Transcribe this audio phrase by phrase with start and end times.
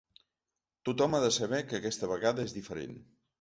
[0.89, 2.99] Tothom ha de saber que aquesta vegada és diferent.